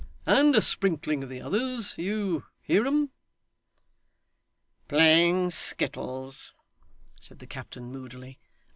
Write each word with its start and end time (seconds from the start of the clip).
And 0.25 0.55
a 0.55 0.63
sprinkling 0.63 1.21
of 1.21 1.29
the 1.29 1.43
others 1.43 1.93
you 1.95 2.45
hear 2.63 2.87
'em?' 2.87 3.11
'Playing 4.87 5.51
skittles!' 5.51 6.55
said 7.21 7.37
the 7.37 7.45
captain 7.45 7.91
moodily. 7.93 8.39